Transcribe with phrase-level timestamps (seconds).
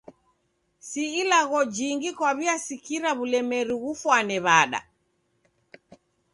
[0.89, 4.79] Si ilagho jingi kwaw'iasikira w'ulemeri ghugfwane w'ada.